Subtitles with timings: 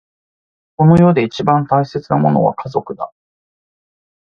[0.77, 3.11] この世で一番大切なものは家族だ。